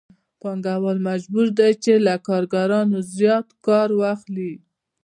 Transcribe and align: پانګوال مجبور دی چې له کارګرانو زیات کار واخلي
پانګوال 0.41 0.97
مجبور 1.09 1.47
دی 1.57 1.71
چې 1.83 1.93
له 2.05 2.13
کارګرانو 2.27 2.97
زیات 3.15 3.47
کار 3.65 3.89
واخلي 3.99 4.53